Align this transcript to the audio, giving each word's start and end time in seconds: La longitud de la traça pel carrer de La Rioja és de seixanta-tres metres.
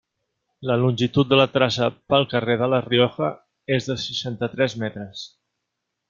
La 0.67 0.75
longitud 0.83 1.27
de 1.33 1.37
la 1.39 1.45
traça 1.57 1.89
pel 2.13 2.25
carrer 2.33 2.55
de 2.61 2.69
La 2.73 2.79
Rioja 2.89 3.29
és 3.79 3.91
de 3.91 3.97
seixanta-tres 4.09 4.77
metres. 4.85 5.27